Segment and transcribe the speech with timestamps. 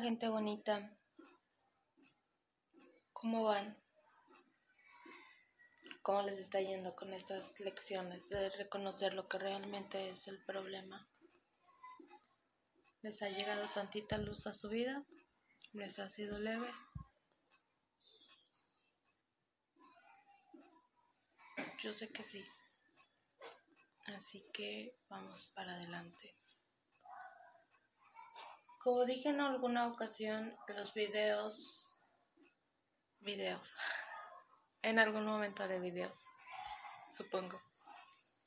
[0.00, 0.96] gente bonita.
[3.12, 3.76] ¿Cómo van?
[6.02, 11.06] ¿Cómo les está yendo con estas lecciones de reconocer lo que realmente es el problema?
[13.02, 15.04] ¿Les ha llegado tantita luz a su vida?
[15.72, 16.70] ¿Les ha sido leve?
[21.82, 22.44] Yo sé que sí.
[24.06, 26.39] Así que vamos para adelante.
[28.82, 31.92] Como dije en alguna ocasión, los videos,
[33.18, 33.74] videos,
[34.82, 36.24] en algún momento haré videos,
[37.14, 37.60] supongo.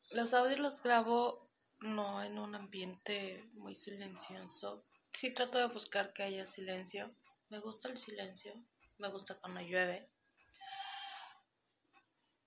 [0.10, 1.40] Los audios los grabo
[1.82, 4.84] no en un ambiente muy silencioso.
[5.14, 7.16] Sí trato de buscar que haya silencio.
[7.50, 8.56] Me gusta el silencio,
[8.98, 10.10] me gusta cuando llueve.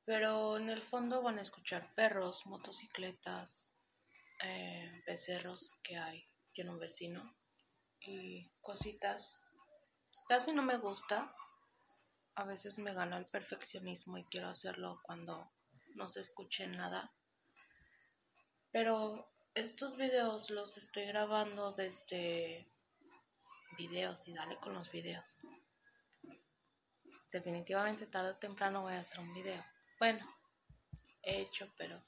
[0.04, 3.76] Pero en el fondo van a escuchar perros, motocicletas,
[4.42, 6.28] eh, becerros que hay.
[6.52, 7.22] Tiene un vecino
[8.60, 9.40] cositas.
[10.28, 11.34] Casi no me gusta.
[12.34, 15.50] A veces me gana el perfeccionismo y quiero hacerlo cuando
[15.94, 17.12] no se escuche nada.
[18.70, 22.70] Pero estos videos los estoy grabando desde
[23.78, 25.38] videos y dale con los videos.
[27.32, 29.64] Definitivamente tarde o temprano voy a hacer un video.
[29.98, 30.26] Bueno,
[31.22, 32.02] he hecho, pero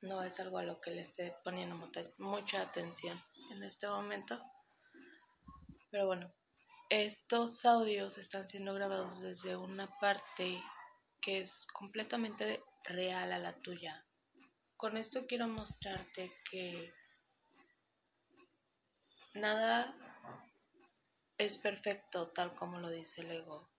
[0.00, 1.76] no es algo a lo que le esté poniendo
[2.18, 4.40] mucha atención en este momento.
[5.90, 6.32] Pero bueno,
[6.90, 10.62] estos audios están siendo grabados desde una parte
[11.20, 14.06] que es completamente real a la tuya.
[14.76, 16.92] Con esto quiero mostrarte que
[19.34, 19.96] nada
[21.38, 23.70] es perfecto tal como lo dice el ego.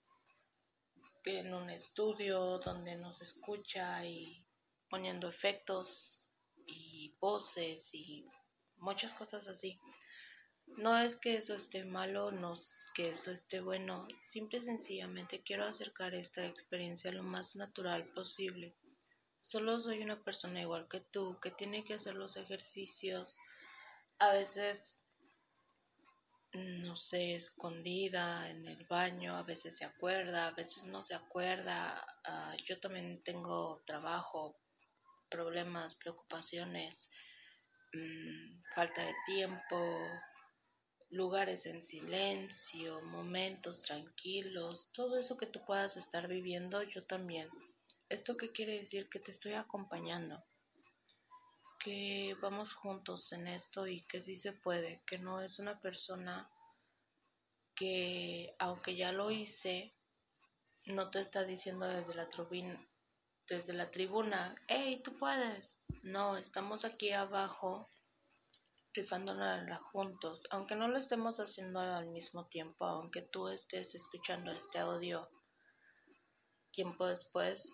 [1.26, 4.46] En un estudio donde nos escucha y
[4.90, 6.28] poniendo efectos
[6.66, 8.28] y voces y
[8.86, 9.80] muchas cosas así.
[10.78, 15.42] No es que eso esté malo, no es que eso esté bueno, simple y sencillamente
[15.44, 18.76] quiero acercar esta experiencia lo más natural posible.
[19.40, 23.38] Solo soy una persona igual que tú, que tiene que hacer los ejercicios,
[24.20, 25.04] a veces,
[26.54, 32.06] no sé, escondida en el baño, a veces se acuerda, a veces no se acuerda.
[32.24, 34.56] Ah, yo también tengo trabajo,
[35.30, 37.10] problemas, preocupaciones,
[38.74, 39.98] falta de tiempo,
[41.10, 47.50] lugares en silencio, momentos tranquilos, todo eso que tú puedas estar viviendo, yo también.
[48.10, 49.10] ¿Esto qué quiere decir?
[49.10, 50.44] Que te estoy acompañando,
[51.80, 56.50] que vamos juntos en esto y que sí se puede, que no es una persona
[57.76, 59.94] que aunque ya lo hice,
[60.86, 62.28] no te está diciendo desde la,
[63.48, 65.85] desde la tribuna, hey, tú puedes.
[66.06, 67.90] No, estamos aquí abajo
[68.94, 74.78] rifándola juntos, aunque no lo estemos haciendo al mismo tiempo, aunque tú estés escuchando este
[74.78, 75.28] audio
[76.70, 77.74] tiempo después,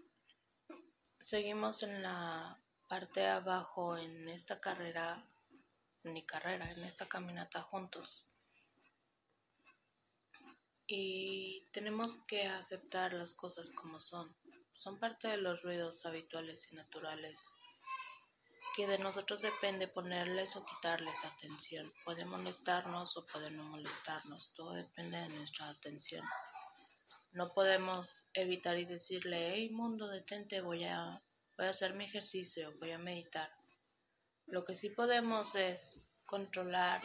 [1.20, 5.22] seguimos en la parte de abajo en esta carrera,
[6.03, 8.24] mi carrera, en esta caminata juntos.
[10.88, 14.34] Y tenemos que aceptar las cosas como son
[14.74, 17.53] son parte de los ruidos habituales y naturales
[18.76, 21.92] que de nosotros depende ponerles o quitarles atención.
[22.06, 26.26] Puede molestarnos o puede no molestarnos, todo depende de nuestra atención.
[27.32, 31.22] No podemos evitar y decirle, hey mundo, detente, voy a,
[31.58, 33.50] voy a hacer mi ejercicio, voy a meditar.
[34.48, 37.02] Lo que sí podemos es controlar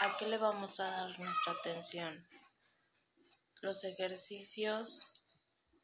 [0.00, 2.26] a qué le vamos a dar nuestra atención.
[3.60, 5.06] Los ejercicios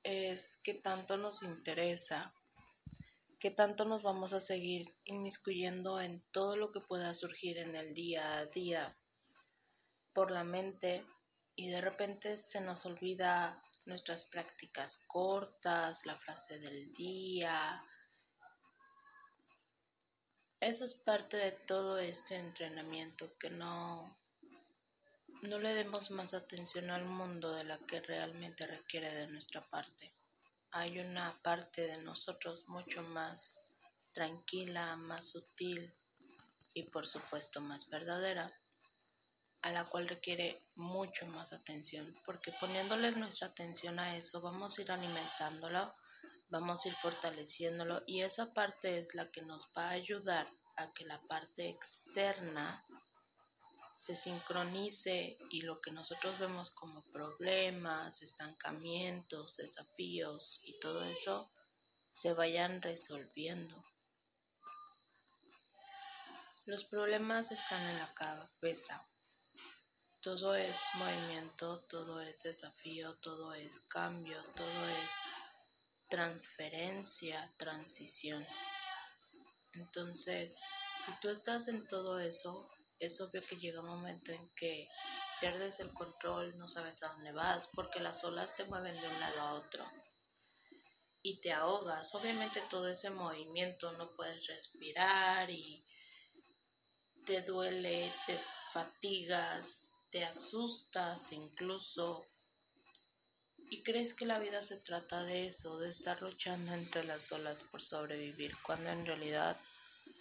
[0.02, 2.34] es qué tanto nos interesa,
[3.38, 7.94] qué tanto nos vamos a seguir inmiscuyendo en todo lo que pueda surgir en el
[7.94, 8.96] día a día
[10.12, 11.04] por la mente
[11.54, 17.82] y de repente se nos olvida nuestras prácticas cortas, la frase del día.
[20.60, 24.18] Eso es parte de todo este entrenamiento que no
[25.42, 30.17] no le demos más atención al mundo de la que realmente requiere de nuestra parte.
[30.72, 33.64] Hay una parte de nosotros mucho más
[34.12, 35.94] tranquila, más sutil
[36.74, 38.52] y por supuesto más verdadera,
[39.62, 44.82] a la cual requiere mucho más atención, porque poniéndole nuestra atención a eso vamos a
[44.82, 45.94] ir alimentándolo,
[46.50, 50.92] vamos a ir fortaleciéndolo y esa parte es la que nos va a ayudar a
[50.92, 52.84] que la parte externa
[53.98, 61.50] se sincronice y lo que nosotros vemos como problemas, estancamientos, desafíos y todo eso
[62.12, 63.74] se vayan resolviendo.
[66.64, 69.04] Los problemas están en la cabeza,
[70.22, 75.12] todo es movimiento, todo es desafío, todo es cambio, todo es
[76.08, 78.46] transferencia, transición.
[79.72, 80.56] Entonces,
[81.04, 82.68] si tú estás en todo eso,
[82.98, 84.88] es obvio que llega un momento en que
[85.40, 89.20] pierdes el control, no sabes a dónde vas, porque las olas te mueven de un
[89.20, 89.84] lado a otro
[91.22, 92.14] y te ahogas.
[92.14, 95.84] Obviamente todo ese movimiento no puedes respirar y
[97.24, 98.40] te duele, te
[98.72, 102.26] fatigas, te asustas incluso
[103.70, 107.64] y crees que la vida se trata de eso, de estar luchando entre las olas
[107.64, 109.60] por sobrevivir, cuando en realidad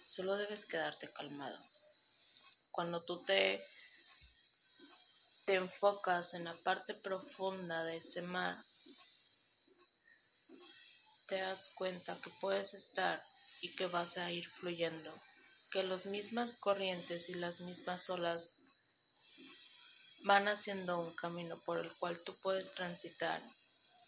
[0.06, 1.67] solo debes quedarte calmado.
[2.78, 3.60] Cuando tú te,
[5.48, 8.64] enfocas en la parte profunda de ese mar,
[11.26, 13.20] te das cuenta que puedes estar
[13.62, 15.12] y que vas a ir fluyendo,
[15.72, 18.60] que las mismas corrientes y las mismas olas
[20.22, 23.42] van haciendo un camino por el cual tú puedes transitar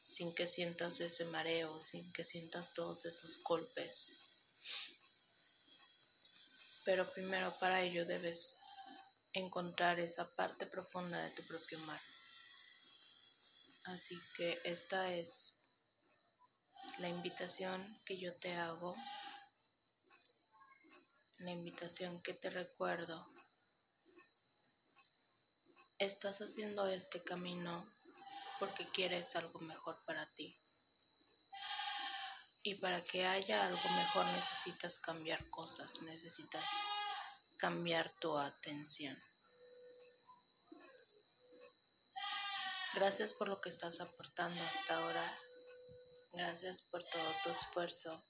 [0.04, 4.12] sin que sientas ese mareo, sin que sientas todos esos golpes.
[6.84, 8.59] Pero primero para ello debes
[9.32, 12.00] encontrar esa parte profunda de tu propio mar.
[13.84, 15.56] Así que esta es
[16.98, 18.96] la invitación que yo te hago,
[21.38, 23.26] la invitación que te recuerdo
[26.00, 27.86] Estás haciendo este camino
[28.58, 30.56] porque quieres algo mejor para ti.
[32.62, 36.66] Y para que haya algo mejor necesitas cambiar cosas, necesitas
[37.60, 39.16] cambiar tu atención.
[42.94, 45.38] Gracias por lo que estás aportando hasta ahora.
[46.32, 48.24] Gracias por todo tu esfuerzo.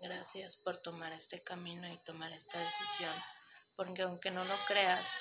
[0.00, 3.14] Gracias por tomar este camino y tomar esta decisión.
[3.76, 5.20] Porque aunque no lo creas,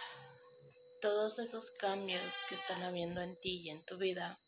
[1.01, 4.39] todos esos cambios que están habiendo en ti y en tu vida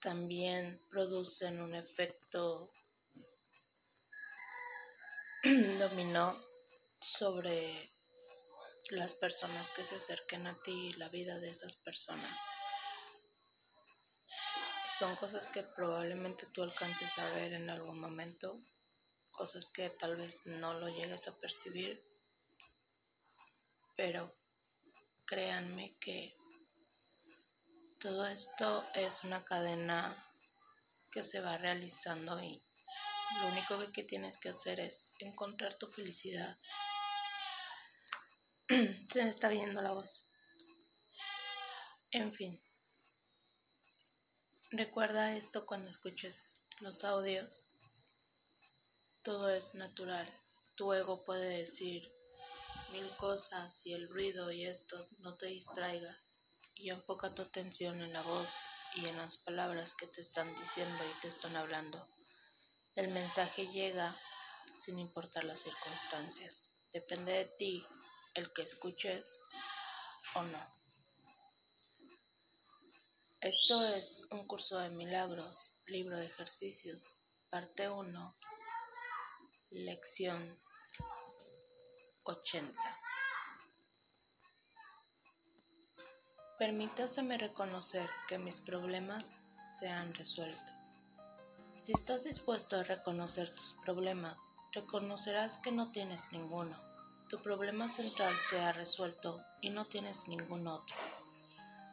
[0.00, 2.70] también producen un efecto
[5.78, 6.53] dominó
[7.04, 7.90] sobre
[8.90, 12.38] las personas que se acerquen a ti y la vida de esas personas.
[14.98, 18.60] Son cosas que probablemente tú alcances a ver en algún momento,
[19.32, 22.00] cosas que tal vez no lo llegues a percibir,
[23.96, 24.34] pero
[25.26, 26.34] créanme que
[28.00, 30.16] todo esto es una cadena
[31.12, 32.62] que se va realizando y
[33.40, 36.56] lo único que, tienes que hacer es encontrar tu felicidad.
[39.10, 40.24] se me está viendo la voz.
[42.12, 42.58] En fin.
[44.70, 47.62] Recuerda esto cuando escuches los audios.
[49.22, 50.26] Todo es natural.
[50.76, 52.10] Tu ego puede decir,
[52.90, 56.16] mil cosas y el ruido y esto, no te distraigas
[56.76, 58.50] y enfoca tu atención en la voz
[58.96, 62.06] y en las palabras que te están diciendo y te están hablando.
[62.96, 64.16] El mensaje llega
[64.76, 66.70] sin importar las circunstancias.
[66.92, 67.86] Depende de ti
[68.34, 69.40] el que escuches
[70.34, 70.74] o no.
[73.40, 77.14] Esto es un curso de milagros, libro de ejercicios,
[77.50, 78.34] parte 1,
[79.70, 80.58] lección
[82.24, 82.74] 80.
[86.58, 89.42] Permítaseme reconocer que mis problemas
[89.78, 90.72] se han resuelto.
[91.78, 94.38] Si estás dispuesto a reconocer tus problemas,
[94.72, 96.93] reconocerás que no tienes ninguno.
[97.28, 100.96] Tu problema central se ha resuelto y no tienes ningún otro.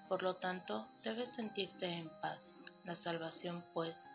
[0.08, 2.56] Por lo tanto, debes sentirte en paz.
[2.86, 4.08] La salvación, pues,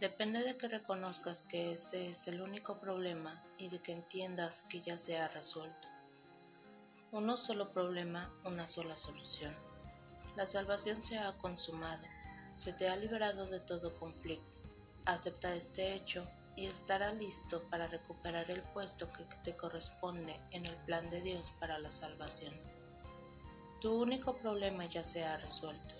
[0.00, 4.80] Depende de que reconozcas que ese es el único problema y de que entiendas que
[4.80, 5.88] ya se ha resuelto.
[7.12, 9.54] Uno solo problema, una sola solución.
[10.36, 12.02] La salvación se ha consumado,
[12.54, 14.46] se te ha liberado de todo conflicto.
[15.04, 16.26] Acepta este hecho
[16.60, 21.50] y estará listo para recuperar el puesto que te corresponde en el plan de Dios
[21.58, 22.52] para la salvación.
[23.80, 25.94] Tu único problema ya se ha resuelto.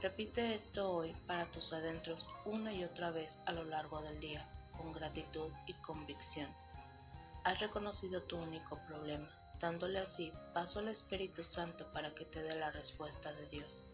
[0.00, 4.46] Repite esto hoy para tus adentros una y otra vez a lo largo del día,
[4.76, 6.48] con gratitud y convicción.
[7.42, 9.28] Has reconocido tu único problema,
[9.60, 13.88] dándole así paso al Espíritu Santo para que te dé la respuesta de Dios.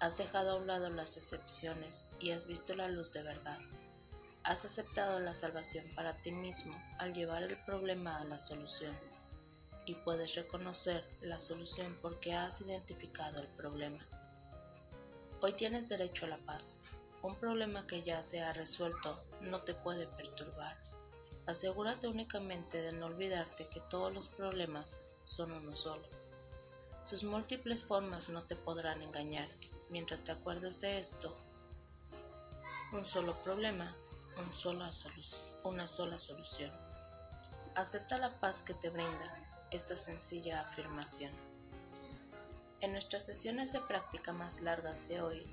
[0.00, 3.58] Has dejado a un lado las excepciones y has visto la luz de verdad.
[4.48, 8.96] Has aceptado la salvación para ti mismo al llevar el problema a la solución.
[9.84, 13.98] Y puedes reconocer la solución porque has identificado el problema.
[15.42, 16.80] Hoy tienes derecho a la paz.
[17.20, 20.78] Un problema que ya se ha resuelto no te puede perturbar.
[21.44, 26.08] Asegúrate únicamente de no olvidarte que todos los problemas son uno solo.
[27.02, 29.50] Sus múltiples formas no te podrán engañar.
[29.90, 31.36] Mientras te acuerdes de esto,
[32.94, 33.94] un solo problema,
[35.64, 36.70] una sola solución.
[37.74, 39.34] Acepta la paz que te brinda
[39.70, 41.32] esta sencilla afirmación.
[42.80, 45.46] En nuestras sesiones de práctica más largas de hoy,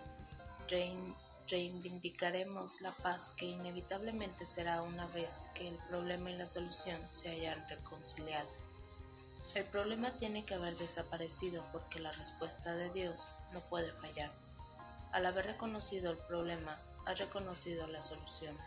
[1.50, 7.30] reivindicaremos la paz que inevitablemente será una vez que el problema y la solución se
[7.30, 8.50] hayan reconciliado.
[9.56, 14.32] El problema tiene que haber desaparecido porque la respuesta de Dios no puede fallar.
[15.12, 18.58] Al haber reconocido el problema, has reconocido la solución.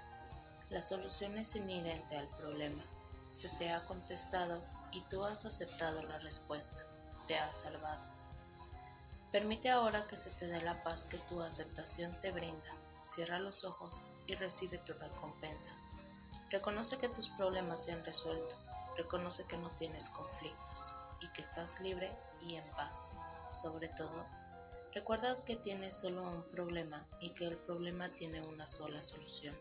[0.70, 2.82] La solución es inherente al problema.
[3.30, 6.82] Se te ha contestado y tú has aceptado la respuesta.
[7.26, 8.02] Te has salvado.
[9.32, 12.72] Permite ahora que se te dé la paz que tu aceptación te brinda.
[13.02, 15.72] Cierra los ojos y recibe tu recompensa.
[16.50, 18.56] Reconoce que tus problemas se han resuelto
[18.98, 22.10] Reconoce que no tienes conflictos y que estás libre
[22.42, 23.08] y en paz.
[23.54, 24.26] Sobre todo,
[24.92, 29.56] recuerda que tienes solo un problema y que el problema tiene una sola solución.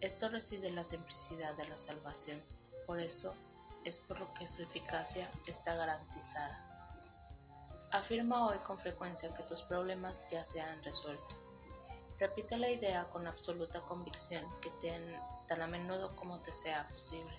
[0.00, 2.40] Esto reside en la simplicidad de la salvación.
[2.86, 3.34] Por eso
[3.84, 6.58] es por lo que su eficacia está garantizada.
[7.92, 11.34] Afirma hoy con frecuencia que tus problemas ya se han resuelto.
[12.18, 14.70] Repite la idea con absoluta convicción que
[15.48, 17.32] tan a menudo como te sea posible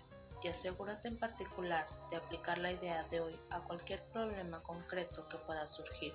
[0.43, 5.37] y asegúrate en particular de aplicar la idea de hoy a cualquier problema concreto que
[5.37, 6.13] pueda surgir.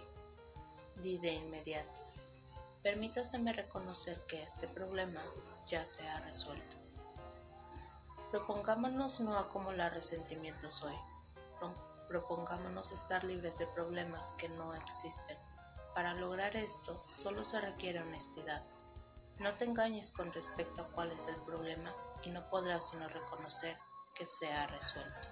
[1.03, 2.02] Di de inmediato,
[2.83, 5.23] permítaseme reconocer que este problema
[5.69, 6.77] ya se ha resuelto.
[8.31, 10.97] Propongámonos no acumular resentimientos hoy.
[12.09, 15.37] Propongámonos estar libres de problemas que no existen.
[15.95, 18.63] Para lograr esto solo se requiere honestidad.
[19.39, 23.77] No te engañes con respecto a cuál es el problema y no podrás sino reconocer
[24.15, 25.32] que se ha resuelto.